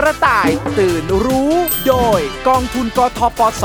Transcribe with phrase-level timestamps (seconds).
[0.00, 1.52] กระต่ายตื่นรู้
[1.88, 3.64] โดยกองทุนกทปส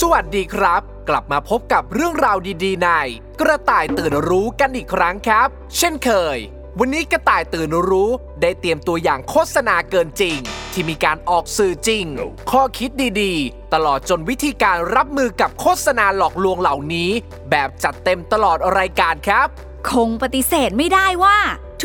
[0.00, 2.88] สวัสดีครับ กลับมาพบกับเรื่องราวดีๆใน
[3.40, 6.38] กระต่ายตื่นรู้กันอีกครั้งครับ เช่นเคย
[6.78, 8.10] วันนี้กระต่ายตื่นรู้
[8.40, 10.38] ได้เตรียมตัวอย่างโฆษณาเกินจริง
[10.72, 12.04] ที่มีการออกสื่อจริง
[12.50, 12.90] ข้อคิด
[13.22, 17.10] ดีๆ ตลอดจนวิธีการรับมือกับโฆษณาหลอกลวงเหล่านี้
[17.50, 19.48] แบบจัดเต็มตลอดรายการครับ
[19.90, 21.38] คงปฏิเสธไม่ได้ว่า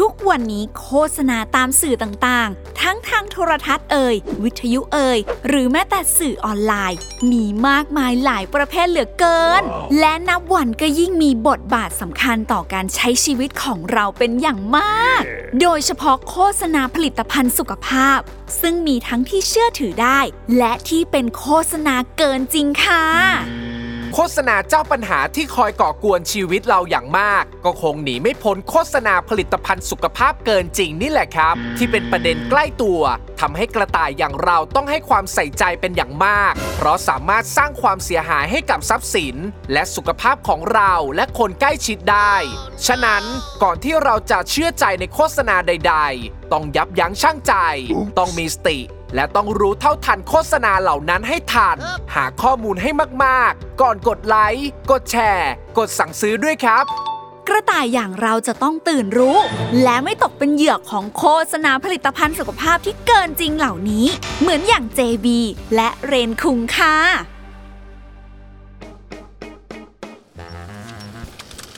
[0.03, 6.99] ทุกวันนี้โฆษณาตามสื่อต่างๆ ทั้งทางโทรทัศน์เอ่ย วิทยุเอ่ย หรือแม้แต่สื่อออนไลน์
[7.31, 9.61] มีมากมายหลายประเภทเหลือเกิน
[9.99, 15.21] และนับวันก็ยิ่งมีบทบาทสำคัญต่อการใช้ชีวิตของเราเป็นอย่างมาก
[15.61, 18.19] โดยเฉพาะโฆษณาผลิตภัณฑ์สุขภาพ
[18.61, 20.19] ซึ่งมีทั้งที่เชื่อถือได้
[20.57, 23.05] และที่เป็นโฆษณาเกินจริงค่ะ
[24.19, 33.01] โฆษณาเจ้าปัญหาที่คอยก่อกวนชีวิตเราอย่างมาก ก็คงหนีไม่พ้นโฆษณาผลิตภัณฑ์สุขภาพเกินจริงนี่แหละครับ ที่เป็นประเด็นใกล้ตัว
[33.39, 39.35] ทำให้กระต่ายอย่างเราต้องให้ความใส่ใจเป็นอย่างมาก เพราะสามารถสร้างความเสียหายให้กับทรัพย์สิน
[39.73, 42.35] และสุขภาพของเราและคนใกล้ชิดได้
[42.87, 43.23] ฉะนั้น
[43.63, 47.53] ก่อนที่เราจะเชื่อใจในโฆษณาใด ๆ ต้องยับยั้งชั่งใจ
[48.17, 48.79] ต้องมีสติ
[49.15, 51.77] และต้องรู้เท่าทันโฆษณาเหล่านั้นให้ทัน
[52.15, 52.89] หาข้อมูลให้
[53.23, 56.85] มากๆ ก่อนกดไลค์ กดแชร์ กดสั่งซื้อด้วยครับ
[57.47, 59.37] กระต่ายอย่างเราจะต้องตื่นรู้
[59.83, 64.05] และไม่ตกเป็นเหยื่อของโฆษณาผลิตภัณฑ์สุขภาพที่เกินจริงเหล่านี้
[64.39, 65.27] เหมือนอย่าง JB
[65.75, 66.95] และเรนคุงค่ะ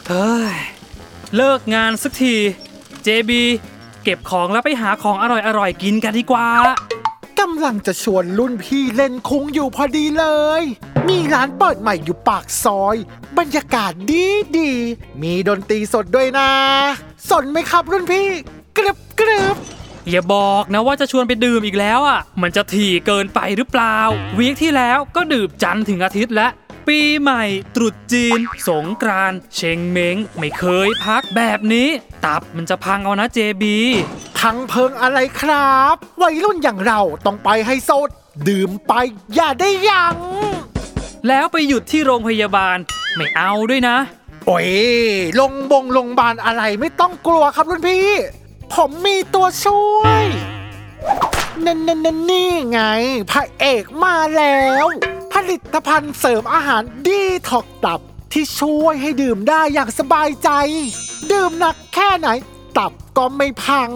[0.07, 0.55] เฮ้ย
[1.35, 2.35] เลิกงานสักที
[3.05, 3.31] JB
[4.03, 5.25] เก็บของแล้วไปหาของอ
[5.59, 6.47] ร่อยๆกินกันดีกว่า
[7.39, 10.25] กำลังจะชวนรุ่นพี่เล่นคุ้งอยู่พอดีเล
[10.61, 10.63] ย
[11.07, 12.95] มีร้านเปิดใหม่อยู่ปากซอย
[13.37, 14.25] บรรยากาศดี
[14.57, 14.71] ดี
[15.21, 16.49] มีดนตรีสดด้วยนะ
[17.29, 18.27] สนไหมครับรุ่นพี่
[18.77, 19.55] กรึบกรึบ
[20.09, 23.97] อย่าบอกนะว่าจะชวนไปดื่มอีกแล้วอะ มันจะถี่เกินไปหรือเปล่า
[24.37, 26.47] วีคที่แล้วก็ดื่มจันทร์ถึงอาทิตย์และ
[26.89, 27.45] ปีใหม่
[27.75, 31.89] ตรุษจีน สงกรานต์เชงเม้ง ไม่เคยพักแบบนี้
[32.25, 33.63] ตับมันจะพังเอานะ JB
[34.39, 38.09] พังเพิงอะไรครับ วัยรุ่นอย่างเราต้องไปให้สด
[38.47, 38.93] ดื่มไป
[39.35, 40.15] อย่าได้ยัง
[41.27, 42.77] แล้วไปหยุดที่โรงพยาบาล
[43.15, 43.97] ไม่เอาด้วยนะ
[44.45, 44.69] โอ้ย
[45.39, 48.09] ลงบงลงบาลอะไรไม่ต้องกลัวครับรุ่นพี่
[48.73, 50.25] ผมมีตัวช่วย
[51.65, 52.79] นั่นนั่นนั่นนี่ไง
[53.31, 55.08] พระเอกมาแล้วผ
[55.49, 57.99] ลิตภัณฑ์เสริมอาหารดีท็อกตับ
[58.33, 60.49] ที่ช่วยให้ดื่มได้อย่างสบายใจ
[61.31, 62.29] ดื่มหนักแค่ไหน
[62.77, 63.91] ตับก็ไม่พัง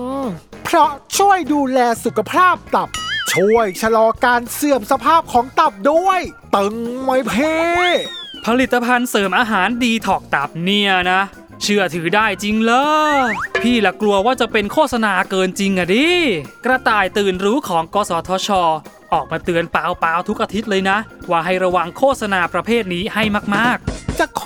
[0.65, 2.89] เพราะช่วยดูแลสุขภาพตับ
[3.33, 6.21] ช่วยชะลอการเสื่อมสภาพของตับด้วย
[6.55, 7.55] ตึงไว้เพ่
[8.45, 11.21] ผลิตภัณฑ์เสริมอาหารดีถอกตับเนี่ยนะ
[11.63, 12.85] เชื่อถือได้จริงเหรอ
[13.61, 16.07] พี่ละกลัวว่าจะเป็นโฆษณาเกินจริงอะดิ
[16.65, 18.49] กระต่ายตื่นรู้ของกสทช
[19.13, 20.97] ออกมาเตือนเปล่าๆทุกอาทิตย์เลยนะ
[21.29, 23.23] ว่าให้ระวังโฆษณาประเภทนี้ให้
[23.55, 24.43] มากๆ จะโค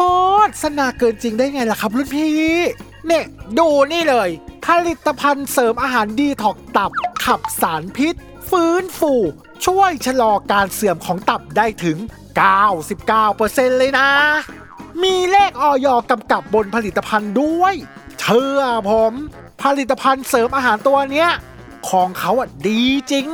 [0.47, 2.29] ตรสนาเกินจริงได้ไงล่ะครับรุ่นพี่
[3.07, 3.25] เนี่ย
[3.57, 4.29] ดูนี่เลย
[4.66, 6.91] ผลิตภัณฑ์เสริมอาหารดีถอกตับ
[7.25, 8.16] ขับสารพิษ
[8.50, 9.13] ฟื้นฟู
[9.66, 11.97] ช่วยชะลอการเสื่อมของตับได้ถึง
[12.88, 14.07] 99%เลยนะ
[15.03, 17.73] มีเลขออยกำกับบนผลิตภัณฑ์ด้วย
[18.19, 19.13] เชื่อผม
[19.63, 21.29] ผลิตภัณฑ์เสริมอาหารตัวเนี้ย
[21.89, 23.27] ของเขาอะดีจริง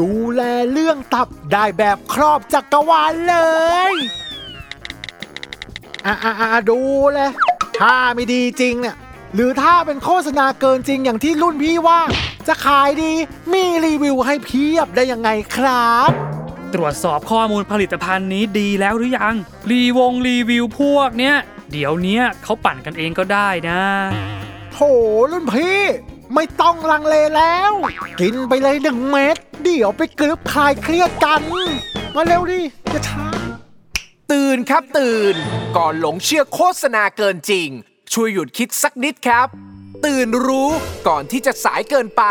[0.00, 0.42] ดูแล
[0.72, 3.36] เรื่องตับได้แบบครอบจักรวาลเล
[3.92, 3.94] ย
[6.06, 6.80] อะอะอะดู
[7.14, 7.30] เลย
[7.78, 8.96] ถ้าไม่ดีจริงเนี่ย
[9.34, 12.00] หรือถ้าเป็นโฆษณาเกินจริงอย่างที่รุ่นพี่ว่า
[12.48, 13.12] จะขายดี
[13.52, 16.12] มีรีวิวให้เพียบได้ยังไงครับ
[16.74, 19.34] ตรวจสอบข้อมูลผลิตภัณฑ์นี้ดีแล้วหรือยัง
[19.70, 21.36] รีวงรีวิวพวกเนี้ย
[21.72, 23.80] เดี๋ยวเนี้ยเขาปั่นกันเองก็ได้นะ
[24.72, 24.78] โถ
[25.30, 25.80] รุ่นพี่
[26.34, 27.72] ไม่ต้องลังเลแล้ว
[28.20, 31.42] กินไปเลยหนึ่งเม็ดเดี๋ยวไปกรึบคลายเครียดกัน
[32.14, 32.60] มาเร็วดิ
[32.90, 33.26] อย่าช้า
[34.32, 35.34] ตื่นครับตื่น
[35.76, 37.68] ก่อนหลงเชื่อโฆษณาเกินจริง
[38.12, 39.48] ช่วยหยุดคิดสักนิดครับ
[40.06, 40.68] ตื่นรู้
[41.08, 42.24] ก่อนที่จะสายเกินไป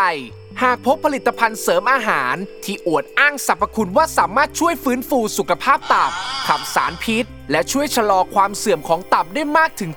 [0.63, 2.35] หากพบผลิตภัณฑ์เสริมอาหาร
[2.65, 6.11] ที่อวดอ้างสรรพคุณว่าสามารถช่วยฟื้นฟูสุขภาพตับ
[6.47, 9.91] ขับสารพิษ และช่วยชะลอความเสื่อมของตับได้มากถึง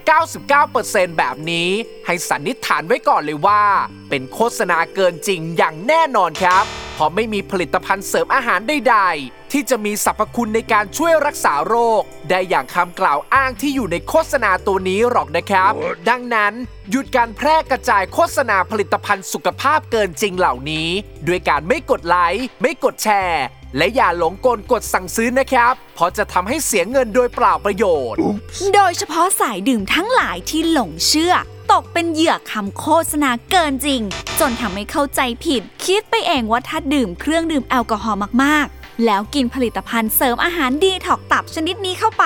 [0.56, 1.68] 99%แบบนี้
[2.06, 3.62] ให้สันนิษฐานไว้ก่อนเลยว่า
[4.10, 6.64] เป็นโฆษณาเกินจริงอย่างแน่นอนครับ
[7.02, 15.72] ราะไม่มีผลิตภัณฑ์เสริมอาหารใดๆ ที่จะมีสรรพคุณในการช่วยรักษาโรค ได้อย่างคำกล่าวอ้างที่อยู่ในโฆษณาตัวนี้หรอกนะครับ
[16.08, 16.52] ดังนั้น
[16.90, 20.88] หยุดการแพร่กระจายโฆษณาผลิตภัณฑ์สุขภาพเกินจริงเหล่านี้
[21.26, 23.42] ด้วยการไม่กดไลค์ไม่กดแชร์
[23.76, 28.18] และอย่าหลงกลกดสั่งซื้อนะครับ เพราะจะทำให้เสียเงินโดยเปล่าประโยชน์
[28.74, 31.34] โดยเฉพาะสายดื่มทั้งหลายที่หลงเชื่อ
[31.72, 34.00] ตกเป็นเหยื่อคำโฆษณาเกินจริง
[34.40, 42.24] จนทำให้เข้าใจผิด คิดไปเองว่าถ้าดื่มเครื่องดื่มแอลกอฮอล์มากๆ แล้วกินผลิตภัณฑ์เสริมอาหารดีถอกตับชนิดนี้เข้าไป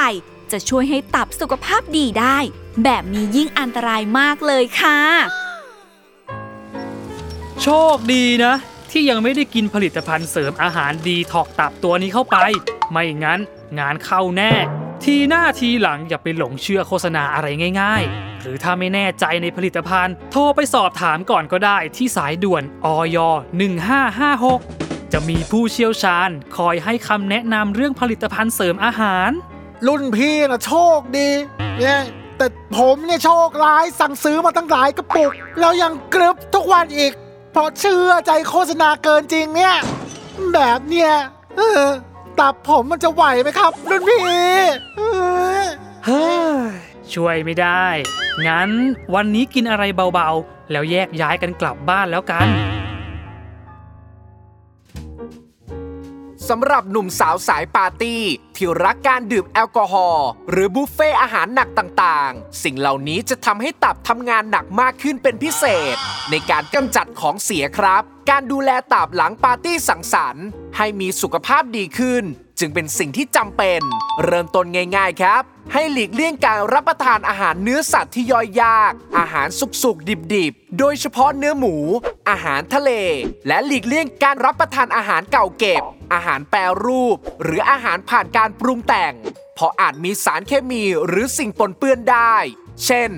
[0.51, 2.39] จะช่วยให้ตับสุขภาพดีได้
[2.85, 4.99] แบบนี้ยิ่งอันตรายมากเลยค่ะ
[7.63, 8.55] โชคดีนะ
[8.91, 12.37] ที่ยังไม่ได้กินผลิตภัณฑ์เสริมอาหารดีถอกตับตัวนี้เข้าไป
[12.93, 13.41] ไม่งั้น
[13.79, 14.53] งานเข้าแน่
[15.05, 17.47] ทีหน้าทีหลังอย่าไปหลงเชื่อโฆษณาอะไร
[17.81, 23.19] ง่าย ๆ หรือถ้าไม่แน่ใจในผลิตภัณฑ์ โทรไปสอบถามก่อนก็ได้ที่สายด่วนอย
[24.35, 29.31] 1556 จะมีผู้เชี่ยวชาญคอยให้คำแนะนำเรื่องผลิตภัณฑ์เสริมอาหาร
[29.87, 31.29] รุ่นพี่นะโชคดี
[31.79, 32.01] เนี่ย
[32.39, 32.47] แต่
[32.77, 37.13] ผมเนี่ยโชคร้ายสั่งซื้อมาตั้งหลายกระปุก แล้วยังกรึบทุกวันอีก
[37.53, 39.75] เพราะเชื่อใจโฆษณาเกินจริงเนี่ย
[40.53, 41.13] แบบเนี่ย
[41.57, 41.83] เออ
[42.41, 44.21] ตับผมมันจะไหวไหมครับรุ่นพี่
[46.07, 46.27] เฮ้
[46.71, 46.75] ย
[47.15, 47.85] ช่วยไม่ได้
[48.47, 48.71] งั้น
[49.15, 49.85] วันนี้กินอะไร
[50.15, 52.47] เบาๆ แล้วแยกย้ายกันกลับบ้านแล้วกัน
[56.49, 58.23] สำหรับหนุ่มสาวสายปาร์ตี้
[58.57, 65.65] ที่รักการดื่มแอลกอฮอล์หรือบุฟเฟ่อาหารหนักต่างๆ สิ่งเหล่านี้จะทำให้ตับทำงานหนักมากขึ้นเป็นพิเศ
[65.95, 65.97] ษ
[66.31, 70.47] ในการกำจัดของเสียครับ การดูแลตับหลังปาร์ตี้สังสรรค์
[70.77, 72.25] ให้มีสุขภาพดีขึ้น
[72.59, 73.81] จึงเป็นสิ่งที่จำเป็น
[74.25, 74.67] เริ่มต้น
[74.97, 75.43] ง่าย ๆ ครับ
[75.73, 79.49] ให้หลีกเลี่ยงการรับประทานอาหารเนื้อสัตว์ที่ย่อยยาก อาหาร
[79.83, 81.77] สุกๆ ดิบๆ โดยเฉพาะเนื้อหมู
[82.29, 82.91] อาหารทะเล
[83.47, 85.83] และหลีกเลี่ยงการรับประทานอาหารเก่าเก็บ
[86.13, 89.15] อาหารแปรรูป หรืออาหารผ่านการปรุงแต่ง
[89.55, 92.35] เพราะอาจมีสารเคมีหรือสิ่งปนเปื้อนได้
[92.85, 93.11] เช่น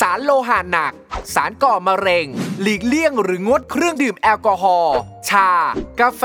[0.00, 0.92] สารโลหะหนัก
[1.34, 2.26] สารก่อมะเร็ง
[2.62, 4.98] หลีกเลี่ยงหรืองดเครื่องดื่มแอลกอฮอล์
[5.28, 5.50] ชา
[6.00, 6.22] กาแฟ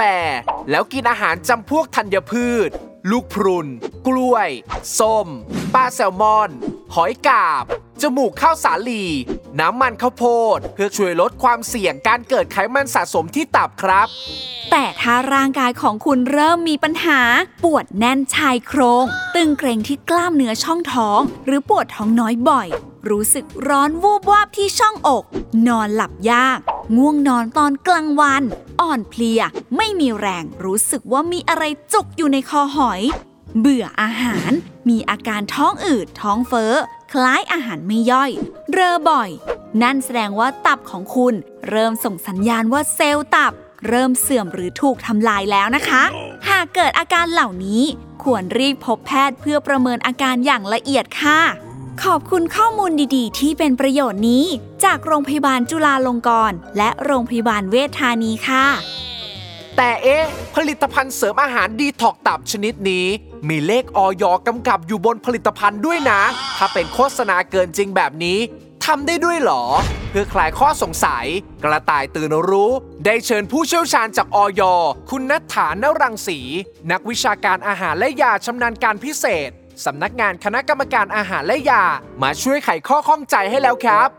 [0.70, 2.70] แล้วกินอาหารจำพวกธัญพืช
[3.10, 3.68] ลูกพรุน
[4.08, 4.50] กล้วย
[5.00, 5.28] ส้ม
[5.74, 6.50] ปลาแซลมอน
[6.96, 7.64] หอยกาบ
[8.02, 9.06] จมูกข้าวสาลี
[9.60, 10.26] น้ำมันข้าวโพ
[10.58, 14.08] ด เพื่อช่วยลดความเสี่ยงการเกิดไขมันสะสมที่ตับครับ
[14.72, 17.22] แต่ถ้าร่างกายของคุณเริ่มมีปัญหา
[17.64, 19.04] ปวดแน่นชายโครง
[19.36, 22.68] ตึงเกร็งที่กล้ามเนื้อช่องท้อง หรือปวดท้องน้อยบ่อย
[23.10, 25.24] รู้สึกร้อนวูบวาบที่ช่องอก
[25.68, 26.60] นอนหลับยาก
[26.98, 28.44] ง่วงนอนตอนกลางวัน
[28.82, 29.42] อ่อนเพลีย
[29.78, 31.64] ไม่มีแรง รู้สึกว่ามีอะไร
[31.94, 33.02] จุกอยู่ในคอหอย
[33.60, 34.52] เบื่ออาหาร
[34.90, 36.74] มีอาการท้องอืด ท้องเฟ้อ
[37.12, 38.32] คล้ายอาหารไม่ย่อย
[38.72, 39.30] เรอบ่อย
[39.82, 41.34] นั่นแสดงว่าตับของคุณ
[41.70, 43.54] เริ่มส่งสัญญาณว่าเซลล์ตับ
[43.88, 46.04] เริ่มเสื่อมหรือถูกทำลายแล้วนะคะ
[46.50, 47.84] หากเกิดอาการเหล่านี้
[48.24, 51.40] ควรรีบพบแพทย์เพื่อประเมินอาการอย่างละเอียดค่ะ
[52.08, 54.46] ขอบคุณข้อมูลดีๆ ที่เป็นประโยชน์นี้
[54.86, 58.66] จากโรงพยาบาลจุฬาลงกรณ์และโรงพยาบาลเวชธานีค่ะ
[59.78, 60.24] แต่เอ๊ะ
[60.56, 63.06] ผลิตภัณฑ์เสริมอาหารดีท็อกตับชนิดนี้
[63.50, 66.22] มีเลขออยกำกับอยู่บนผลิตภัณฑ์ด้วยนะ
[66.58, 68.40] ถ้าเป็นโฆษณาเกินจริงแบบนี้
[68.86, 69.64] ทำได้ด้วยหรอ
[70.10, 71.26] เพื่อคลายข้อสงสัย
[71.64, 72.72] กระต่ายตื่นรู้
[73.06, 74.62] ได้เชิญผู้เชี่ยวชาญจากออย
[75.10, 76.40] คุณนัทฐานรังสี
[76.92, 79.52] นักวิชาการอาหารและยาชำนาญการพิเศษ
[79.86, 81.84] สำนักงานคณะกรรมการอาหารและยา
[82.24, 84.10] มาช่วยไขข้อข้องใจให้แล้วครับ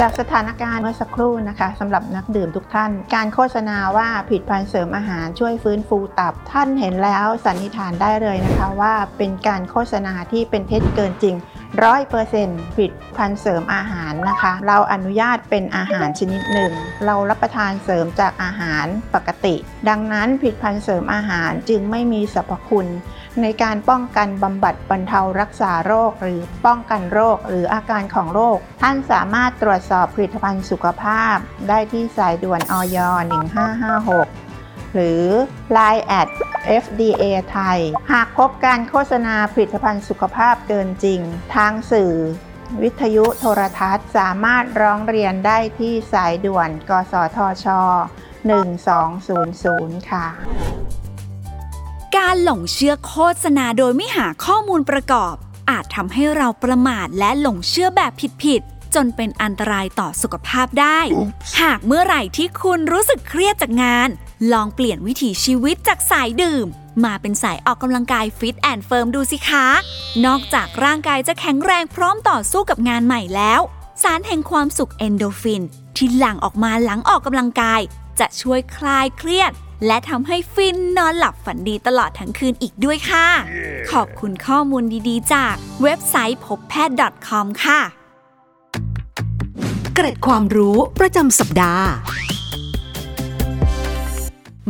[0.00, 11.34] จากสถานการณ์เมื่อสักครู่นะคะสำหรับนักดื่มทุกท่าน การโฆษณาว่าผลิดพันธ์เสริมอาหารช่วยฟื้นฟูตับ ท่านเห็นแล้วสันนิษฐานได้เลยนะคะว่าเป็นการโฆษณาที่เป็นเท็จเกินจริง
[11.84, 16.72] ร้อยเปอร์เซ็นต์ผลิดพันธ์เสริมอาหารนะคะ เราอนุญาตเป็นอาหารชนิดหนึ่ง
[17.06, 19.54] เรารับประทานเสริมจากอาหารปกติ
[19.88, 22.86] ดังนั้นผลิดพันธ์เสริมอาหารจึงไม่มีสรรพคุณ
[23.42, 31.36] ในการป้องกันบำบัดบรรเทารักษาโรค หรือป้องกันโรค หรืออาการของโรค ท่านสามารถตรวจสอบผลิตภัณฑ์สุขภาพ
[31.68, 32.98] ได้ที่สายด่วนอย
[33.76, 34.45] 1556
[34.96, 35.24] หรือ
[35.76, 36.28] Line at
[36.82, 37.80] FDA ไทย
[38.12, 41.20] หากพบการโฆษณาผลิตภัณฑ์สุขภาพเกินจริง
[41.54, 42.14] ทางสื่อ
[42.82, 47.66] วิทยุโทรทัศน์สามารถร้องเรียนได้ที่สายด่วน กสทช
[49.28, 50.26] 1200 ค่ะ
[52.16, 55.34] การหลงเชื่อโฆษณาโดยไม่หาข้อมูลประกอบ
[55.70, 58.12] อาจทำให้เราประมาทและหลงเชื่อแบบ
[58.44, 61.00] ผิดๆจนเป็นอันตรายต่อสุขภาพได้
[61.60, 64.08] หากเมื่อไหร่ที่คุณรู้สึกเครียดจากงาน
[64.52, 66.66] ลองเปลี่ยนวิถีชีวิตจากสายดื่ม
[67.04, 69.66] มาเป็นสายออกกำลังกาย fit and firm ดูสิคะ
[70.26, 73.60] นอกจากร่างกายจะแข็งแรงพร้อมต่อสู้กับงานใหม่แล้ว
[74.02, 75.62] สารแห่งความสุขเอ็นดอร์ฟิน
[75.96, 77.80] ที่หลั่งออกมาหลังออกกำลังกาย
[78.18, 79.52] จะช่วยคลายเครียด
[79.86, 83.26] และทำให้ฟินนอนหลับฝันดีตลอดทั้งคืนอีกด้วยค่ะ
[83.92, 86.96] ขอบคุณข้อมูลดีๆ จากเว็บไซต์พบแพทย์
[87.28, 87.80] .com ค่ะ
[89.94, 91.86] เกร็ดความรู้ประจำสัปดาห์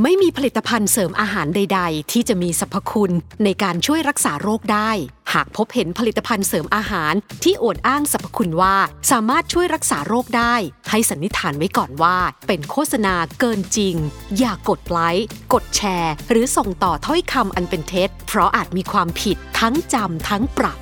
[0.02, 3.12] ไม่มีผลิตภัณฑ์เสริมอาหารใด ๆ ที่จะมีสรรพคุณ
[3.44, 4.90] ในการช่วยรักษาโรคได้
[5.32, 8.76] หากพบเห็นผลิตภัณฑ์เสริมอาหารที่อวดอ้างสรรพคุณว่า
[9.10, 10.54] สามารถช่วยรักษาโรคได้
[10.90, 13.94] ให้สันนิษฐานไว้ก่อนว่า เป็นโฆษณาเกินจริง
[14.38, 20.78] อย่ากดไลค์ กดแชร์ หรือส่งต่อถ้อยคำอันเป็นเท็จ เพราะอาจมีความผิดทั้งจำทั้งปรับ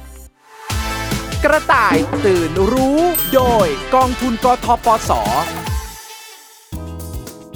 [1.45, 3.01] กระต่ายตื่นรู้
[3.35, 5.13] โดยกองทุนกทปส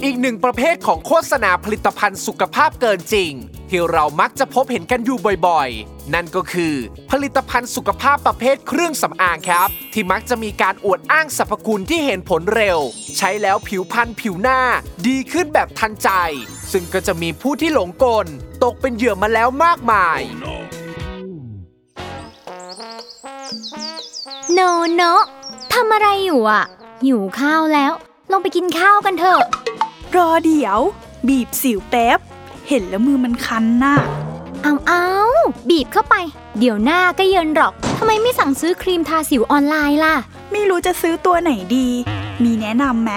[0.03, 3.31] อีกหนึ่งประเภทของโฆษณาผลิตภัณฑ์สุขภาพเกินจริง
[3.69, 6.73] ที่เรามักจะพบเห็นกันอยู่บ่อยๆ นั่นก็คือ
[7.11, 12.79] ผลิตภัณฑ์สุขภาพประเภทเครื่องสำอางครับ ที่มักจะมีการอวดอ้างสรรพคุณที่เห็นผลเร็ว
[13.17, 14.59] ใช้แล้วผิวพรรณผิวหน้า
[15.07, 16.09] ดีขึ้นแบบทันใจ
[16.71, 18.27] ซึ่งก็จะมีผู้ที่หลงกล
[18.63, 20.19] ตกเป็นเหยื่อมาแล้วมากมาย
[24.53, 24.59] โน
[24.95, 25.01] โน
[25.73, 26.63] ทำอะไรอยู่อะ
[27.03, 27.93] หิวข้าวแล้ว
[28.31, 29.43] ลงไปกินข้าวกันเถอะ
[30.15, 30.79] รอเดี๋ยว
[31.27, 32.19] บีบสิวแป๊บ
[32.67, 33.95] เห็นแล้วมือมันคันน่ะ
[34.63, 35.07] เอาเอา
[35.69, 36.15] บีบเข้าไป
[36.59, 40.15] เดี๋ยวหน้าก็เยินหรอกทำไมไม่สั่งซื้อครีมทาสิวออนไลน์ล่ะ
[40.51, 41.87] ไม่รู้จะซื้อตัวไหนดี
[42.43, 43.11] มีแนะนำไหม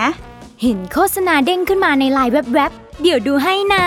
[0.62, 3.84] เห็นโฆษณาเด้งขึ้นมาในไลน์แวบๆ เดี๋ยวดูให้นะ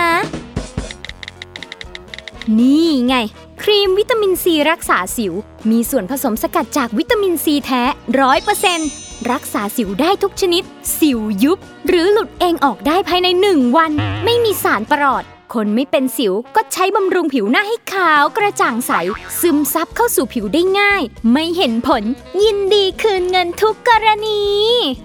[2.58, 3.14] นี่ไง
[3.62, 5.32] ครีมวิตามินซีรักษาสิว
[5.70, 7.82] มีส่วนผสมสกัดจากวิตามินซีแท้
[8.20, 8.88] ร้อยเปอร์เซ็นต์
[9.30, 10.62] รักษาสิวได้ทุกชนิด
[10.98, 11.58] สิวยุบ
[11.88, 13.92] หรือหลุดเองออกได้ภายในหนึ่งวัน
[14.24, 18.92] ไม่มีสารประหลอด คนไม่เป็นสิวก็ใช้บำรุงผิวหน้าให้ขาวกระจ่างใส
[19.40, 22.02] ซึมซับเข้าสู่ผิวได้ง่าย ไม่เห็นผล
[22.44, 24.42] ยินดีคืนเงินทุกกรณี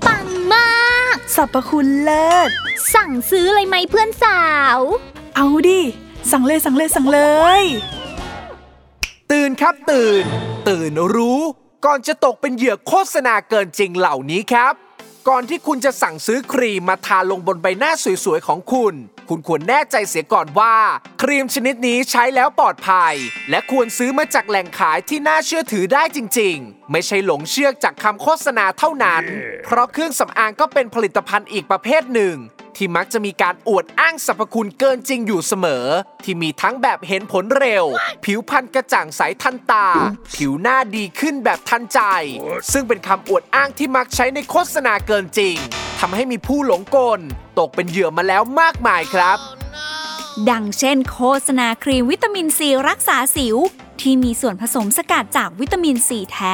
[0.07, 0.69] ปังมา
[1.13, 2.49] กสรรพคุณเลิศ
[2.93, 4.43] สั่งซื้อเลยไหมเพื่อนสา
[4.75, 4.77] ว
[5.35, 5.79] เอาดิ
[6.31, 7.19] สั่งเลยสั่งเลยสั่งเล
[7.61, 7.63] ย
[9.31, 10.23] ตื่นครับตื่น
[10.67, 11.41] ตื่นรู้
[11.85, 14.73] ก่อนจะตกเป็นเหยื่อโฆษณาเกินจริงเหล่านี้ครับ
[15.29, 17.91] ก่อนที่คุณจะสั่งซื้อครีมมาทาลงบนใบหน้า
[18.23, 18.93] สวยๆของคุณ
[19.29, 20.75] คุณควรแน่ใจเสียก่อนว่า
[21.21, 23.15] ครีมชนิดนี้ใช้แล้วปลอดภัย
[23.49, 29.23] และควรซื้อมาจากแหล่งขายที่น่าเชื่อถือได้จริง ๆ ไม่ใช่หลงเชื่อจากคำโฆษณาเท่านั้น
[29.65, 32.35] เพราะเครื่องสำอางก็เป็นผลิตภัณฑ์อีกประเภทหนึ่ง
[32.77, 35.85] ที่มักจะมีการอวดอ้างสรรพคุณเกินจริงอยู่เสมอ
[36.23, 37.85] ที่มีทั้งแบบเห็นผลเร็ว
[38.25, 39.87] ผิวพรรณกระจ่างใสทันตา
[40.35, 41.99] ผิวหน้าดีขึ้นแบบทันใจ
[42.71, 45.55] ซึ่งเป็นคำอวดอ้างที่มักใช้ในโฆษณาเกินจริง
[45.99, 47.19] ทำให้มีผู้หลงกล
[47.59, 49.37] ตกเป็นเหยื่อมาแล้วมากมายครับ
[50.49, 53.57] ดังเช่น โฆษณาครีมวิตามินซีรักษาสิว
[54.01, 56.51] ที่มีส่วนผสมสกัดจากวิตามินซีแท้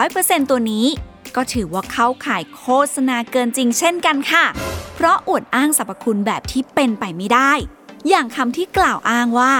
[0.00, 0.86] 100%ตัวนี้
[1.36, 4.44] ก็ถือว่าเข้าข่ายโฆษณาเกินจริงเช่นกันค่ะ
[4.94, 7.52] เพราะอวดอ้างสรรพคุณแบบที่เป็นไปไม่ได้
[8.08, 9.54] อย่างคำที่กล่าวอ้างว่า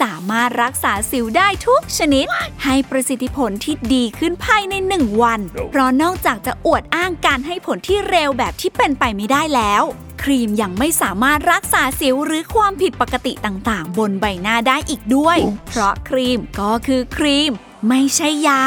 [0.00, 2.26] สามารถรักษาสิวได้ทุกชนิด
[2.64, 9.82] ให้ประสิทธิผลที่ดีขึ้นภายในหนึ่งวัน เพราะนอกจากจะอวดอ้างการให้ผลที่เร็วแบบที่เป็นไปไม่ได้แล้ว
[10.22, 17.52] ครีมยังไม่สามารถรักษาสิวหรือความผิดปกติต่างๆ บนใบหน้าได้อีกด้วย เพราะครีมก็คือครีม
[17.88, 18.62] ไม่ใช่ยา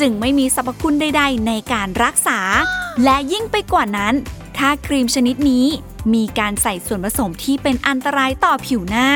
[0.00, 2.40] จึงไม่มีสรรพคุณใดๆ ในการรักษา
[3.04, 4.14] และยิ่งไปกว่านั้น
[4.58, 5.66] ถ้าครีมชนิดนี้
[6.14, 9.08] มีการใส่ส่วนผสมที่เป็นอันตรายต่อผิวหน้า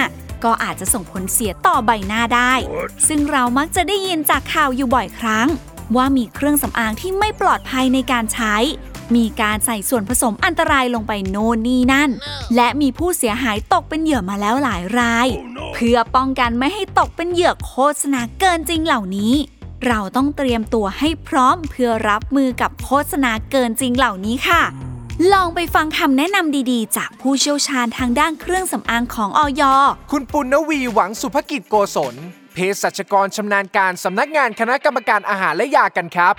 [0.44, 2.54] ก็อาจจะส่งผลเสียต่อใบหน้าได้
[3.08, 5.48] ซึ่งเรามักจะได้ยินจากข่าวอยู่บ่อยครั้ง
[5.96, 8.56] ว่ามีเครื่องสำอางที่ไม่ปลอดภัยในการใช้
[9.16, 12.10] มีการใส่ส่วนผสมอันตรายลงไปโน่นนี่นั่น
[12.56, 15.28] และมีผู้เสียหายตกเป็นเหยื่อมาแล้วหลายราย
[15.72, 19.34] เพื่อป้องกันไม่ให้ตกเป็นเหยื่อโฆษณาเกินจริงเหล่านี้
[19.88, 24.62] เราต้องเตรียมตัวให้พร้อมเพื่อรับมือกับโฆษณาเกินจริงเหล่านี้ค่ะ
[25.32, 29.62] ลองไปฟังคำแนะนำดีๆ จากผู้เชี่ยวชาญทางด้านเครื่องสำอางของออย
[30.10, 32.14] คุณปุณณวีหวังสุภกิจโกศล
[32.54, 36.34] เภสัชกรชำนาญการสำนักงานคณะกรรมการอาหารและยากันครับ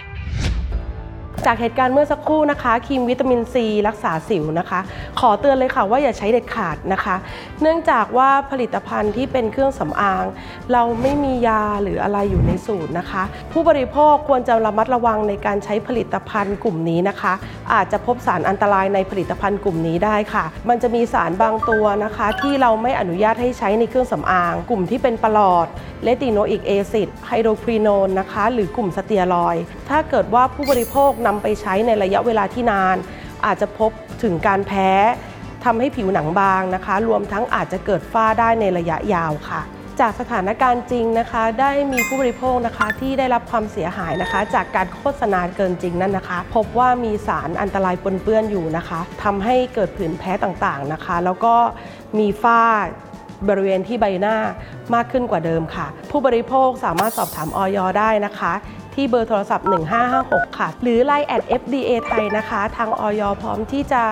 [1.46, 4.80] จากเหตุการณ์เมื่อสักครู่นะคะครีมวิตามินซีรักษาสิวนะคะ
[5.20, 7.16] ขอเตือนเลยค่ะว่าอย่าใช้เด็ดขาดนะคะ
[7.62, 10.26] เนื่องจากว่าผลิตภัณฑ์ที่เป็นเครื่องสำอาง
[10.72, 17.34] เราไม่มียาหรืออะไรอยู่ในสูตรนะคะ ผู้บริโภคควรจะระมัดระวังในการใช้ผลิตภัณฑ์กลุ่มนี้นะคะ
[17.74, 25.68] อาจจะพบสารอันตรายในผลิตภัณฑ์กลุ่มนี้ได้ค่ะ มันจะมีสารบางตัวนะคะ ที่เราไม่อนุญาตให้ใช้ในเครื่องสำอาง กลุ่มที่เป็นปรอท
[26.04, 29.56] retinoic acid hydroquinone นะคะ หรือกลุ่มสเตียรอยด์
[29.90, 32.98] ถ้าเกิดว่าผู้บริโภคนำไปใช้ในระยะเวลาที่นาน
[33.46, 33.92] อาจจะพบ
[34.24, 34.90] ถึงการแพ้
[35.66, 39.62] ทำให้ผิวหนังบางนะคะ รวมทั้งอาจจะเกิดฝ้าได้ในระยะยาวค่ะ
[40.00, 51.56] จากสถานการณ์จริงนะคะ ได้มีผู้บริโภคนะคะที่ได้รับความเสียหายนะคะ จากการโฆษณาเกินจริงนั่นนะคะ พบว่ามีสารอันตรายปนเปื้อนอยู่นะคะทำให้เกิดผื่นแพ้ต่างๆนะคะ แล้วก็
[52.20, 52.62] มีฝ้า
[53.50, 54.36] บริเวณที่ใบหน้า
[54.94, 58.54] มากขึ้นกว่าเดิมค่ะ ผู้บริโภคสามารถสอบถามออยได้นะคะ
[58.96, 59.68] ที่เบอร์โทรศัพท์
[60.12, 64.04] 1556 ค่ะ หรือ Line at FDA ไทยนะคะ ทางออยพร้อมที่จะ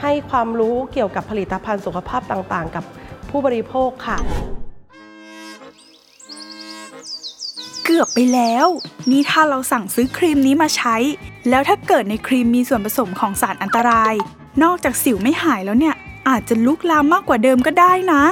[0.00, 2.84] ให้ความรู้เกี่ยวกับผลิตภัณฑ์สุขภาพต่างๆ กับ
[3.30, 4.18] ผู้บริโภคค่ะ
[7.84, 8.66] เกือบไปแล้ว
[9.10, 10.96] นี่ถ้าเราสั่งซื้อครีมนี้มาใช้
[11.48, 14.14] แล้วถ้าเกิดในครีมมีส่วนผสมของสารอันตราย
[14.62, 15.94] นอกจากสิวไม่หายแล้วเนี่ย
[16.28, 18.22] อาจจะลุกลามมากกว่าเดิมก็ได้นะ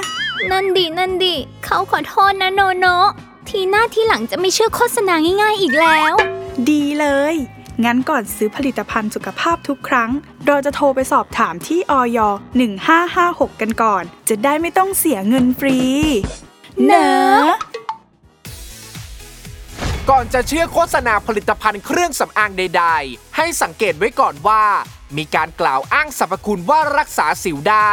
[0.51, 3.07] นั่นดิ นั่นดิ เขาขอโทษนะโนโนะ
[3.51, 6.13] ทีหน้าที่หลังจะไม่เชื่อโฆษณาง่าย ๆ อีกแล้ว
[6.69, 7.35] ดีเลย
[7.85, 10.11] งั้นก่อนซื้อผลิตภัณฑ์สุขภาพทุกครั้ง
[10.47, 12.19] เราจะโทรไปสอบถามที่ออย
[12.89, 15.79] 1556 กันก่อน จะได้ไม่ต้องเสียเงินฟรี
[16.85, 17.51] เนอะ
[20.09, 24.63] ก่อนจะเชื่อโฆษณาผลิตภัณฑ์เครื่องสำอางใด ๆ ให้สังเกตไว้ก่อนว่า
[25.17, 27.91] มีการกล่าวอ้างสรรพคุณว่ารักษาสิวได้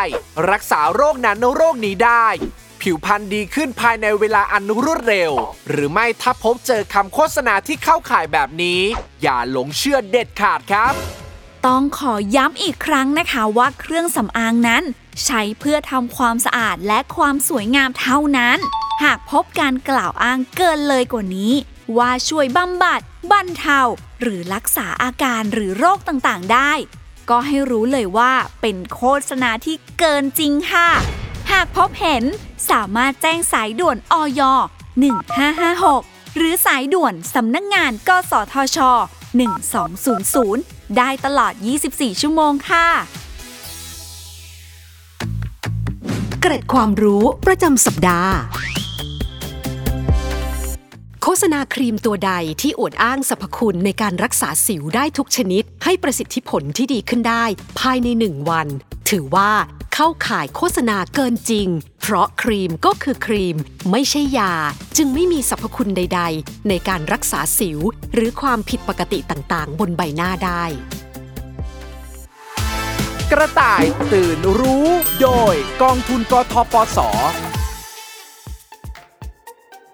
[0.51, 2.27] รักษาโรคนั้นโรคนี้ได้
[2.83, 5.33] ผิวพรรณดีขึ้นภายในเวลาอันรวดเร็ว
[5.69, 8.81] หรือไม่ถ้าพบเจอคำโฆษณาที่เข้าข่ายแบบนี้
[9.23, 10.95] อย่าหลงเชื่อเด็ดขาดครับ
[11.67, 14.85] ต้องขอย้ำอีกครั้งนะคะว่าเครื่องสำอางนั้น
[15.25, 18.59] ใช้เพื่อทำความสะอาดและความสวยงามเท่านั้น
[19.05, 21.53] หากพบการกล่าวอ้างเกินเลยกว่านี้
[21.99, 23.81] ว่าช่วยบำบัดบรรเทา
[24.21, 26.73] หรือรักษาอาการหรือโรคต่างๆ ได้
[27.31, 30.89] ก็ให้รู้เลยว่าเป็นโฆษณาที่เกินจริงค่ะ
[31.53, 32.25] หากพบเห็น
[32.71, 34.43] สามารถแจ้งสายด่วนอย
[35.19, 38.79] 1556 หรือสายด่วนสำนักงงานกสทช
[39.69, 41.53] 1200 ได้ตลอด
[41.89, 42.89] 24 ชั่วโมงค่ะ
[46.41, 48.35] เกร็ดความรู้ประจำสัปดาห์
[51.23, 57.45] โฆษณาครีมตัวใดที่อวดอ้างสรรพคุณในการรักษาสิวได้ทุกชนิด ให้ประสิทธิผลที่ดีขึ้นได้
[57.81, 58.69] ภายในหนึ่งวัน
[59.11, 59.51] ถือว่า
[60.01, 61.69] เข้าข่ายโฆษณาเกินจริง
[62.01, 63.57] เพราะครีมก็คือครีม
[63.91, 64.53] ไม่ใช่ยา
[64.97, 67.79] จึงไม่มีสรรพคุณใด ๆ ในการรักษาสิว
[68.15, 70.65] หรือความผิดปกติต่างๆ บนใบหน้าได้
[73.33, 74.87] กระต่ายตื่นรู้
[75.23, 76.99] โดยกองทุนกทปส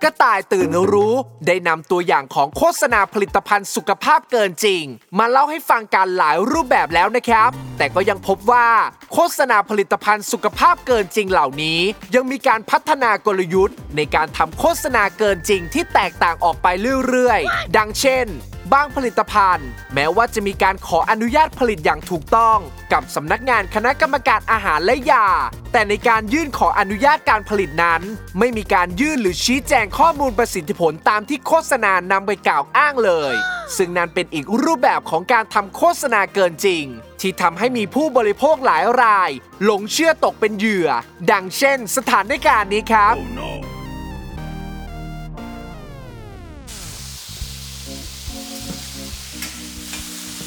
[0.04, 1.14] กระต่ายตื่นรู้
[1.46, 4.82] ได้นำตัวอย่างของโฆษณาผลิตภัณฑ์สุขภาพเกินจริง
[5.18, 8.68] มาเล่าให้ฟังการหลายรูปแบบแล้วนะครับ แต่ก็ยังพบว่า
[9.12, 11.80] โฆษณาผลิตภัณฑ์สุขภาพเกินจริงเหล่านี้
[12.14, 16.66] ยังมีการพัฒนากลยุทธ์ ในการทำโฆษณาเกินจริงที่แตกต่างออกไป
[17.08, 18.26] เรื่อยๆ ดังเช่น
[18.72, 22.58] บางผลิตภัณฑ์ แม้ว่าจะมีการขออนุญาตผลิตอย่างถูกต้อง
[22.92, 25.26] กับสำนักงานคณะกรรมการอาหารและยา
[25.72, 28.02] แต่ในการยื่นขออนุญาตการผลิตนั้น
[28.38, 33.34] ไม่มีการยื่นหรือชี้แจงข้อมูลประสิทธิผลตามที่โฆษณานำไปกล่าวอ้างเลย
[33.76, 36.84] ซึ่งนั่นเป็นอีกรูปแบบของการทำโฆษณาเกินจริง
[37.20, 39.30] ที่ทำให้มีผู้บริโภคหลายราย
[39.64, 40.88] หลงเชื่อตกเป็นเหยื่อ
[41.30, 43.14] ดังเช่น สถานการณ์นี้ครับ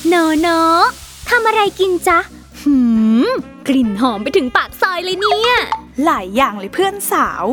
[0.08, 0.62] โนโนะ
[1.30, 2.20] ทำอะไรกินจ๊ะ
[2.62, 2.76] หื
[3.26, 3.28] ม
[3.68, 5.54] กลิ่นหอมไปถึงปากซอยเลยเนี่ย
[6.06, 7.44] หลายอย่างเลยเพื่อนสาว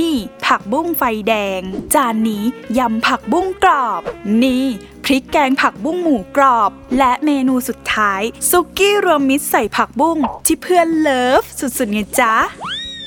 [0.00, 1.60] นี่ ผักบุ้งไฟแดง
[1.94, 2.44] จานนี้
[2.78, 4.02] ยำผักบุ้งกรอบ
[4.42, 4.64] นี่
[5.04, 12.34] พริกแกงผักบุ้งหมูกรอบ และเมนูสุดท้าย ซุกี้รวมมิตรใส่ผักบุ้งที่เพื่อนเลิฟสุดๆไงจ๊ะ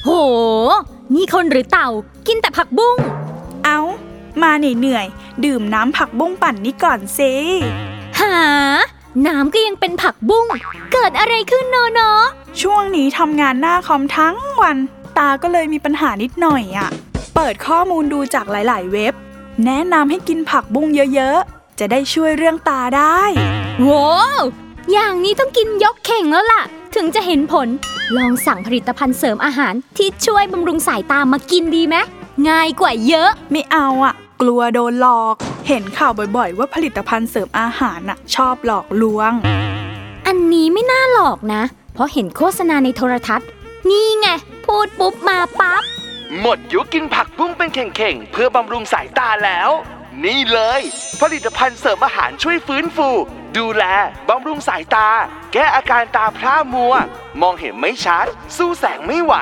[0.03, 0.09] โห
[1.13, 1.89] นี่คนหรือเต่า
[2.27, 2.97] กินแต่ผักบุ้ง
[3.65, 3.79] เอา
[4.41, 7.33] มาเหนื่อยๆดื่มน้ำผักบุ้งปั่นนี่ก่อนสิ
[8.19, 8.37] หา
[9.27, 10.45] น้ำก็ยังเป็นผักบุ้ง
[10.93, 12.11] เกิดอะไรขึ้นโนโนะ
[12.61, 14.77] ช่วงนี้ทำงานหน้าคอมทั้งวัน
[15.17, 16.89] ตาก็เลยมีปัญหานิดหน่อยอะ่ะ
[17.35, 19.13] เปิดข้อมูลดูจากหลาย ๆ เว็บ
[19.65, 23.21] แนะนำให้กินผักบุ้งเยอะ ๆ จะได้ช่วยเรื่องตาได้
[23.83, 24.07] โว้
[24.39, 24.43] ว
[24.91, 26.63] อย่างนี้ต้องกินยกเข่งแล้วล่ะ
[26.95, 27.67] ถึงจะเห็นผล
[28.17, 31.95] ลองสั่งผลิตภัณฑ์เสริมอาหารที่ช่วยบำรุงสายตามากินดีไหม
[32.49, 35.35] ง่ายกว่าเยอะ ไม่เอาอะ่ะ กลัวโดนหลอก
[35.67, 39.31] เห็นข่าวบ่อยๆ ว่าผลิตภัณฑ์เสริมอาหารน่ะชอบหลอกลวง
[40.27, 43.47] อันนี้ไม่น่าหลอกนะ เพราะเห็นโฆษณาในโทรทัศน์
[43.89, 44.27] นี่ไง
[44.65, 45.83] พูดปุ๊บมาปั๊บ
[46.41, 49.69] หมดยุคกินผักบุ้งเป็นเข่งๆ เพื่อบำรุงสายตาแล้ว
[50.25, 50.81] นี่เลย
[51.21, 53.09] ผลิตภัณฑ์เสริมอาหารช่วยฟื้นฟู
[53.57, 53.83] ดูแล
[54.29, 55.09] บำรุงสายตา
[55.53, 56.93] แก้อาการตาพร่ามัว
[57.41, 58.25] มองเห็นไม่ชัด
[58.57, 59.33] สู้แสงไม่ไหว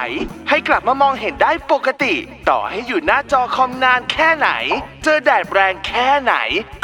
[0.49, 2.15] ให้กลับมามองเห็นได้ปกติ
[2.49, 4.49] ต่อให้อยู่หน้าจอคอมนานแค่ไหน
[5.03, 6.35] เจอแดดแรงแค่ไหน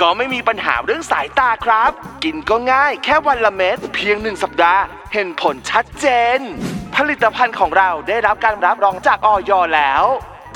[0.01, 1.91] ก็ไม่มีปัญหาเรื่องสายตาครับ
[2.23, 6.05] กินก็ง่ายแค่วันละเม็ดเพียงหนึ่งสัปดาห์ เห็นผลชัดเจ
[6.37, 6.39] น
[6.95, 10.03] ผลิตภัณฑ์ของเราได้รับการรับรองจากออยแล้ว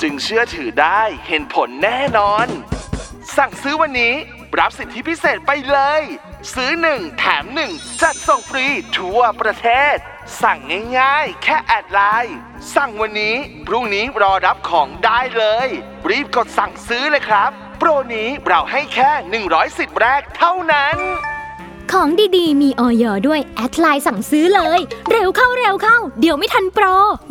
[0.00, 2.48] จึงเชื่อถือได้เห็นผลแน่นอน
[3.34, 4.14] สั่งซื้อวันนี้
[4.58, 6.02] รับสิทธิพิเศษไปเลย
[6.54, 9.96] ซื้อหนึ่งแถมหนึ่งจัดส่งฟรีทั่วประเทศ
[10.42, 10.58] สั่ง
[10.98, 12.38] ง่ายๆ แค่ add LINE
[12.74, 13.36] สั่งวันนี้
[13.66, 15.68] พรุ่งนี้รอรับของได้เลย
[16.10, 19.10] รีบกดสั่งซื้อเลยครับ โปรนี้เราให้แค่
[19.48, 20.96] 100สิทธิ์แรกเท่านั้น
[21.92, 23.04] ของดีๆ มีอย.
[23.28, 26.86] ด้วย add LINE สั่งซื้อเลย เร็วเข้าเร็วเข้า เดี๋ยวไม่ทันโปร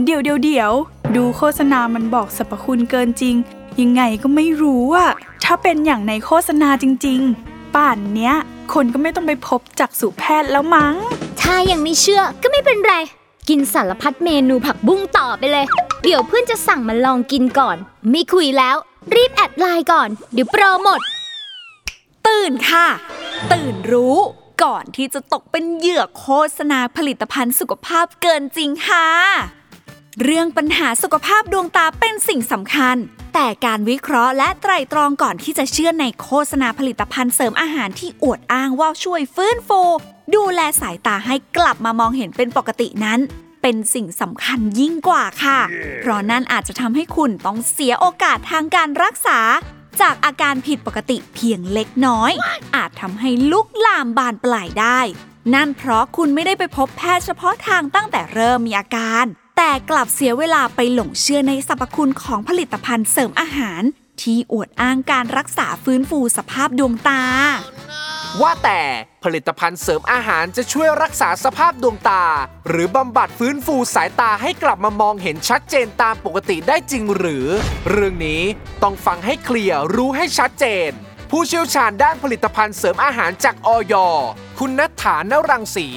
[0.05, 0.71] เดี๋ยวเดี๋ยวเดี๋ยว
[1.15, 3.35] ดูโฆษณามันบอกสรรพคุณเกินจริง
[3.81, 5.11] ยังไงก็ไม่รู้อะ
[5.45, 8.35] ถ้าเป็นอย่างในโฆษณาจริง ๆ ป่านเนี้ย
[8.73, 10.95] คนก็ไม่ต้องไปพบจักษุแพทย์แล้วมั้ง
[11.41, 12.93] ถ้ายังไม่เชื่อก็ไม่เป็นไร
[13.49, 15.65] กินสารพัดเมนูผักบุ้งต่อไปเลย
[16.03, 17.77] เดี๋ยวเพื่อนจะสั่งมาลองกินก่อน
[18.09, 18.75] ไม่คุยแล้ว
[19.15, 20.99] รีบแอดไลน์ก่อน เดี๋ยวโปรหมด
[22.27, 22.87] ตื่นค่ะ
[23.51, 24.17] ตื่นรู้
[24.63, 26.27] ก่อนที่จะตกเป็นเหยื่อโฆ
[26.57, 29.07] ษณาผลิตภัณฑ์สุขภาพเกินจริงค่ะ
[30.23, 32.95] เรื่องปัญหาสุขภาพดวงตาเป็นสิ่งสำคัญ
[33.33, 39.81] แต่การวิเคราะห์และไตร่ตรองก่อนที่จะเชื่อในโฆษณาผลิตภัณฑ์เสริมอาหารที่อวดอ้างว่าช่วยฟื้นฟู
[40.35, 43.19] ดูแลสายตาให้กลับมามองเห็นเป็นปกตินั้น
[43.61, 45.59] เป็นสิ่งสำคัญยิ่งกว่าค่ะ
[46.01, 49.39] เพราะนั่นอาจจะทำให้คุณต้องเสียโอกาสทางการรักษา
[50.01, 52.31] จากอาการผิดปกติเพียงเล็กน้อย
[52.75, 54.99] อาจทำให้ลุกลามบานปลายได้
[55.53, 63.81] นั่นเพราะคุณไม่ได้ไปพบแพทย์เฉพาะทางตั้งแต่เริ่มมีอาการ แต่กลับเสียเวลาไปหลงเชื่อในสรรพคุณของผลิตภัณฑ์เสริมอาหาร
[64.21, 67.21] ที่อวดอ้างการรักษาฟื้นฟูสภาพดวงตา
[68.41, 68.81] ว่าแต่
[69.23, 72.25] ผลิตภัณฑ์เสริมอาหารจะช่วยรักษาสภาพดวงตา
[72.69, 77.45] หรือบำบัดฟื้นฟูสายตาให้กลับมามองเห็นชัดเจนตามปกติได้จริงหรือ
[77.89, 78.41] เรื่องนี้
[78.83, 80.91] ต้องฟังให้เคลียร์รู้ให้ชัดเจน
[81.31, 83.93] ผู้เชี่ยวชาญด้านผลิตภัณฑ์เสริมอาหารจากออย
[84.59, 85.87] คุณนัทฐานรังสี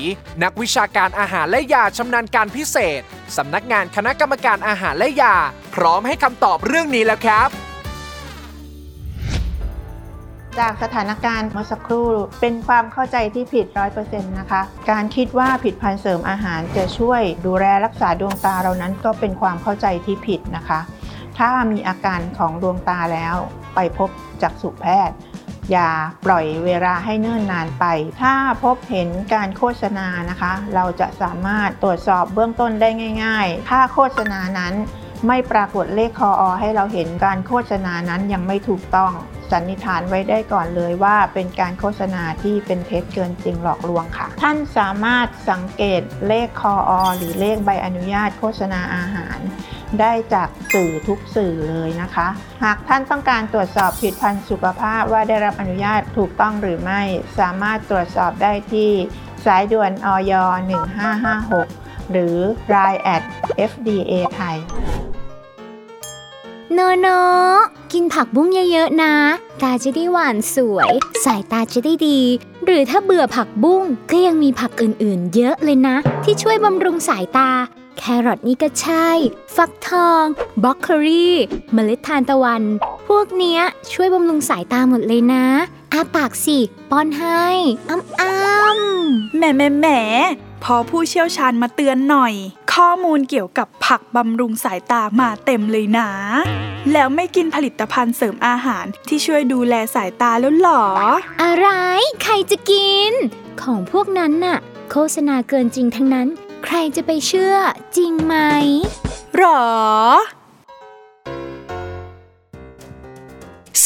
[0.42, 3.00] นักวิชาการอาหารและยาชำนาญการพิเศษ
[3.36, 5.36] สำนักงานคณะกรรมการอาหารและยา
[5.74, 7.50] พร้อมให้คำตอบเรื่องนี้แล้วครับ
[10.58, 12.08] จากสถานการณ์เมื่อสักครู่
[12.40, 20.80] เป็นความเข้าใจที่ผิดร้อยเปอร์เซ็นต์นะคะ การคิดว่าผิดพันธ์เสริมอาหารจะช่วยดูแลรักษาดวงตาเรานั้นก็เป็นความเข้าใจที่ผิดนะคะ
[21.38, 23.36] ถ้ามีอาการของดวงตาแล้ว
[23.78, 24.10] ไปพบ
[24.42, 25.16] จักษุแพทย์
[25.72, 25.90] อย่า
[26.26, 27.84] ปล่อยเวลาให้เนิ่นนานไป
[28.20, 32.88] ถ้าพบเห็นการโฆษณานะคะ เราจะสามารถตรวจสอบเบื้องต้นได้
[33.24, 34.74] ง่าย ๆ ถ้าโฆษณานั้น
[35.26, 39.12] ไม่ปรากฏเลขคออให้เราเห็นการโฆษณานั้นยังไม่ถูกต้อง
[39.50, 49.38] สันนิษฐานไว้ได้ก่อนเลยว่าเป็นการโฆษณาที่เป็นเท็จเกินจริงหลอกลวงค่ะ ท่านสามารถสังเกตเลขคออหรือเลขใบอนุญาตโฆษณาอาหาร
[50.00, 52.28] ได้จากสื่อทุกสื่อเลยนะคะ
[52.64, 57.00] หากท่านต้องการตรวจสอบผลิดพันธ์สุขภาพว่าได้รับอนุญาตถูกต้องหรือไม่
[57.38, 58.90] สามารถตรวจสอบได้ที่
[59.46, 60.32] สายด่วนอย
[61.22, 62.36] 1556 หรือ
[62.74, 63.22] Line at
[63.70, 64.58] FDA ไทย
[66.72, 67.06] โนโน
[67.92, 69.14] กินผักบุ้งเยอะๆนะ
[69.62, 70.92] ตาจะได้หวานสวย
[71.24, 72.20] สายตาจะได้ดี
[72.64, 77.50] หรือถ้าเบื่อผักบุ้งก็ยังมีผักอื่นๆ เยอะเลยนะ ที่ช่วยบำรุงสายตา
[77.98, 79.08] แครอทนี่ก็ใช่
[79.56, 80.24] ฟักทอง
[80.62, 81.34] บล็อกเคอรี่
[81.72, 82.62] เมล็ดทานตะวัน
[83.08, 83.60] พวกเนี้ย
[83.92, 85.44] ช่วยบำรุงสายตาหมดเลยนะ
[85.92, 86.58] อาปากสิ
[86.90, 87.44] ป้อนให้
[87.90, 89.86] อ้ำอ้ำแหมแหมแหม
[90.64, 92.34] พอผู้เชี่ยวชาญมาเตือนหน่อย
[92.74, 96.10] ข้อมูลเกี่ยวกับผักบำรุงสายตามาเต็มเลยนะ
[96.92, 100.84] แล้วไม่กินผลิตภัณฑ์เสริมอาหารที่ช่วยดูแลสายตาแล้วหรอ
[101.42, 101.68] อะไร
[102.22, 103.12] ใครจะกิน
[103.62, 104.58] ของพวกนั้นน่ะ
[104.90, 106.28] โฆษณาเกินจริงทั้งนั้น
[106.64, 107.54] ใครจะไปเชื่อ
[107.96, 108.34] จริงไหม
[109.36, 109.62] หรอ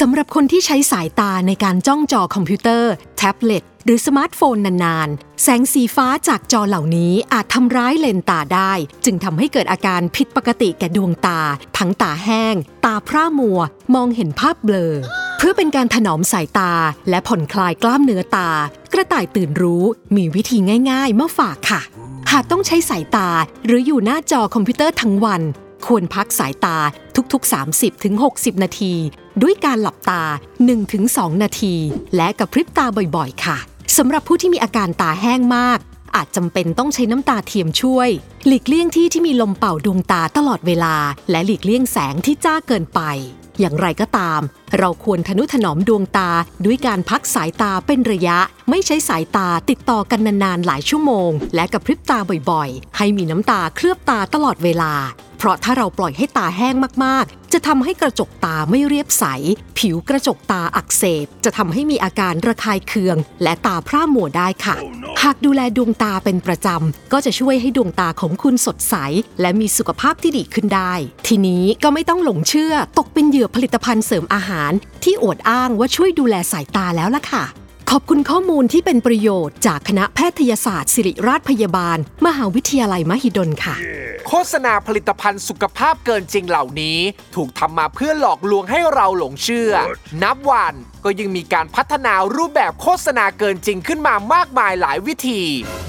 [0.01, 8.73] สำหรับคนที่ใช้สายตาในการจ้องจอคอมพิวเตอร์ แท็บเล็ต หรือสมาร์ทโฟนนานๆ แสงสีฟ้าจากจอเหล่านี้อาจทำร้ายเลนส์ตาได้
[9.05, 11.41] จึงทำให้เกิดอาการผิดปกติแก่ดวงตา
[11.79, 13.61] ทั้งตาแห้ง ตาพร่ามัว
[13.95, 14.95] มองเห็นภาพเบลอ
[15.39, 16.73] เพื่อเป็นการถนอมสายตา
[17.09, 18.51] และผ่อนคลายกล้ามเนื้อตา
[18.93, 19.85] กระต่ายตื่นรู้
[20.17, 20.59] มีวิธี
[20.91, 21.81] ง่ายๆมาฝากค่ะ
[22.33, 23.29] หากต้องใช้สายตา
[23.67, 25.43] หรืออยู่หน้าจอคอมพิวเตอร์ทั้งวัน
[25.87, 26.79] ควรพักสายตา
[27.33, 27.53] ทุกๆ
[28.03, 28.95] 30-60 นาที
[29.43, 30.23] ด้วยการหลับตา
[30.83, 31.75] 1-2 นาที
[32.17, 33.57] และกระพริบตาบ่อยๆ ค่ะ
[33.97, 35.79] สำหรับผู้ที่มีอาการตาแห้งมาก
[36.17, 38.09] อาจจำเป็นต้องใช้น้ำตาเทียมช่วย
[38.47, 40.97] หลีกเลี่ยงที่ที่มีลมเป่าดวงตาตลอดเวลา
[41.31, 43.01] และหลีกเลี่ยงแสงที่จ้าเกินไป
[43.61, 44.41] อย่างไรก็ตาม
[44.79, 46.31] เราควรทนุถนอมดวงตา
[46.65, 48.39] ด้วยการพักสายตาเป็นระยะ
[48.71, 52.19] ไม่ใช้สายตาติดต่อกันนานๆหลายชั่วโมง และกระพริบตา
[52.51, 54.93] บ่อยๆ ให้มีน้ำตาเคลือบตาตลอดเวลา
[55.43, 56.75] เพราะถ้าเราปล่อยให้ตาแห้ง
[57.05, 59.25] มากๆ จะทำให้กระจกตาไม่เรียบใส
[59.79, 64.77] ผิวกระจกตาอักเสบ จะทำให้มีอาการระคายเคือง และตาพร่ามัวได้ค่ะ
[65.23, 68.95] หากดูแลดวงตาเป็นประจำ ก็จะช่วยให้ดวงตาของคุณสดใส
[69.41, 70.93] และมีสุขภาพที่ดีขึ้นได้
[71.27, 74.73] ทีนี้ก็ไม่ต้องหลงเชื่อ ตกเป็นเหยื่อผลิตภัณฑ์เสริมอาหาร
[75.05, 77.45] ที่อวดอ้างว่าช่วยดูแลสายตาแล้วล่ะค่ะ
[77.95, 83.77] ขอบคุณข้อมูลที่เป็นประโยชน์จากคณะแพทยศาสตร์ ศิริราชพยาบาล มหาวิทยาลัยมหิดลค่ะ
[84.29, 86.99] โฆษณาผลิตภัณฑ์สุขภาพเกินจริงเหล่านี้
[87.35, 89.73] ถูกทำมาเพื่อหลอกลวงให้เราหลงเชื่อ
[90.23, 90.75] นับวัน
[91.05, 95.43] ก็ยังมีการพัฒนารูปแบบโฆษณาเกินจริงขึ้นมามากมายหลายวิธี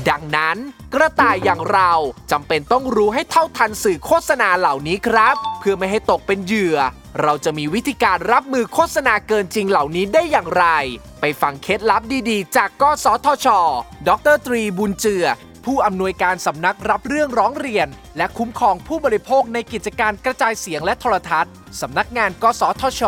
[0.09, 0.57] ดังนั้น
[0.93, 1.91] กระต่ายอย่างเรา
[2.31, 6.79] จำเป็นต้องรู้ให้เท่าทันสื่อโฆษณาเหล่านี้ครับ เพื่อไม่ให้ตกเป็นเหยื่อ
[7.21, 10.65] เราจะมีวิธีการรับมือโฆษณาเกินจริงเหล่านี้ได้อย่างไร
[11.21, 13.47] ไปฟังเคล็ดลับดีๆ จากกสทช
[14.07, 15.25] ดรตรีบุญเจือ
[15.65, 23.01] ผู้อำนวยการสำนักรับเรื่องร้องเรียน และคุ้มครองผู้บริโภคในกิจการกระจายเสียงและโทรทัศน์สำนักงานกสทช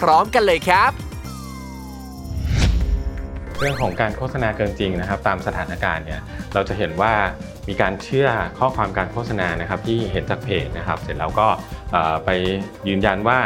[0.00, 0.92] พร้อมกันเลยครับ
[3.58, 6.20] เรื่องของการโฆษณาเกินจริงนะครับ ตามสถานการณ์เนี่ย
[6.54, 7.12] เราจะเห็นว่า
[7.68, 11.48] มีการเชื่อข้อความการโฆษณานะครับที่เห็นจากเพจนะครับ เสร็จแล้วก็
[12.24, 12.30] ไป
[12.88, 13.38] ยืนยันว่า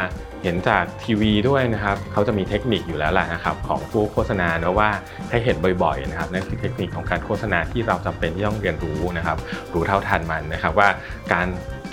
[0.43, 4.91] เห็นจากทีวีด้วยนะครับเขาจะมีเทคนิคอยู่แล้วแหละนะครับของผู้โฆษณาเนะว่า
[5.31, 9.37] ให้เห็นบ่อยๆนะครับนั่นคือเทคนิคของการโฆษณาที่เราจำเป็นที่ต้องเรียนรู้นะครับ
[9.75, 10.89] รู้เท่าทันมันนะครับว่า
[11.33, 11.47] การ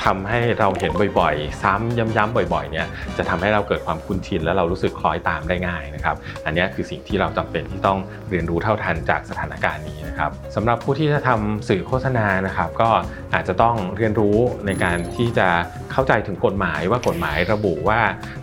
[0.06, 12.90] ทำให้เราเห็นบ่อยๆ ซ้ำย้ำๆบ่อยๆเนี่ยจะทำให้เราเกิดความคุ้นชิน แล้วเรารู้สึกคล้อยตามได้ง่ายนะครับ อันนี้คือสิ่งที่เราจำเป็นที่ต้องเรียนรู้เท่าทันจากสถานการณ์นี้นะครับสำหรับผู้ที่จะทำสื่อโฆษณานะครับ ก็
[13.34, 15.48] อาจจะต้องเรียนรู้ในการที่จะ
[15.92, 18.00] เข้าใจถึงกฎหมายว่ากฎหมายระบุว่า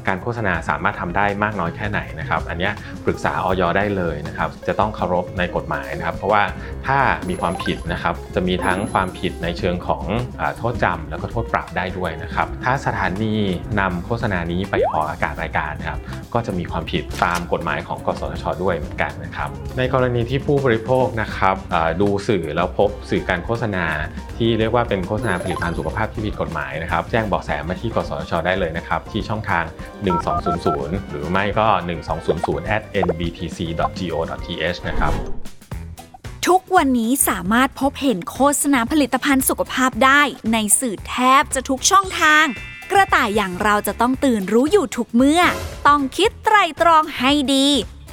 [0.09, 2.71] การโฆษณาสามารถทำได้มากน้อยแค่ไหนนะครับ อันนี้
[3.05, 6.43] ปรึกษาออยได้เลยนะครับ จะต้องเคารพในกฎหมายนะครับ เพราะว่า
[6.87, 10.05] ถ้ามีความผิดนะครับจะมีทั้งความผิดในเชิงของ
[10.41, 13.35] อโทษจำแล้วก็โทษปรับได้ด้วยนะครับ ถ้าสถานี
[13.81, 15.99] นำโฆษณานี้ไปออกอากาศรายการครับ
[16.35, 19.49] ก็จะมีความผิดตามกฎหมายของกสทช ด้วยเหมือนกันนะครับ
[19.79, 21.57] ในกรณีที่ผู้บริโภคนะครับ
[22.01, 23.87] ดูสื่อแล้วพบสื่อการโฆษณา
[24.39, 29.65] ที่เรียกว่าเป็นโฆษณาผลิตภัณฑ์สุขภาพที่ผิดกฎหมายนะครับ แจ้งเบาะแสมาที่กสทช ได้เลยนะครับ ที่ช่องทาง
[30.39, 31.67] 1200 หรือไม่ก็
[32.19, 35.15] 1200 at nbtc.go.th นะครับ
[36.55, 42.45] ทุกวันนี้สามารถพบเห็นโฆษณาผลิตภัณฑ์สุขภาพได้ ในสื่อแทบจะทุกช่องทาง
[42.91, 45.43] กระต่ายอย่างเราจะต้องตื่นรู้อยู่ทุกเมื่อ
[45.89, 47.67] ต้องคิดไตรตรองให้ดี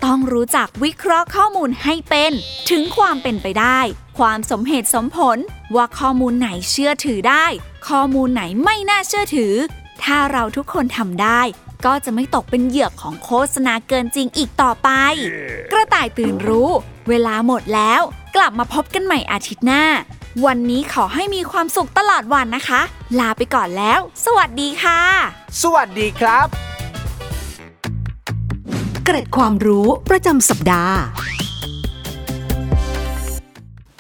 [0.06, 2.32] ต้องรู้จักวิเคราะห์ข้อมูลให้เป็น
[2.70, 3.80] ถึงความเป็นไปได้
[4.20, 5.38] ความสมเหตุสมผล
[5.76, 7.46] ว่าข้อมูลไหนเชื่อถือได้
[7.88, 9.54] ข้อมูลไหนไม่น่าเชื่อถือ
[10.04, 11.42] ถ้าเราทุกคนทำได้
[11.86, 14.90] ก็จะไม่ตกเป็นเหยื่อของโฆษณาเกินจริงอีกต่อไป
[15.72, 16.70] กระต่ายตื่นรู้
[17.10, 18.04] เวลาหมดแล้ว
[18.38, 19.84] กลับมาพบกันใหม่อาทิตย์หน้า
[20.46, 22.82] วันนี้ขอให้มีความสุขตลอดวันนะคะ
[23.20, 25.02] ลาไปก่อนแล้ว สวัสดีค่ะ
[25.64, 26.46] สวัสดีครับ
[29.04, 30.96] เกร็ดความรู้ประจำสัปดาห์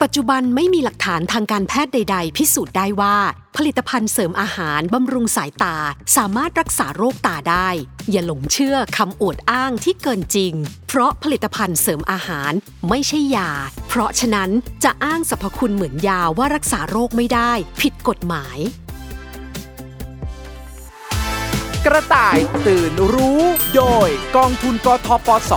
[0.04, 3.18] ปัจจุบันไม่มีหลักฐานทางการแพทย์ใด ๆ พิสูจน์ได้ว่า
[3.58, 5.78] ผลิตภัณฑ์เสริมอาหารบำรุงสายตา
[6.16, 7.70] สามารถรักษาโรคตาได้
[8.12, 10.54] อย่าหลงเชื่อคำอวดอ้างที่เกินจริง
[10.88, 12.52] เพราะผลิตภัณฑ์เสริมอาหาร
[12.90, 13.52] ไม่ใช่ยา
[13.88, 14.50] เพราะฉะนั้น
[14.84, 18.58] จะอ้างสรรพคุณเหมือนยาว่ารักษาโรคไม่ได้ ผิดกฎหมาย
[21.86, 23.42] กระต่ายตื่นรู้
[23.76, 25.54] โดยกองทุนกทปส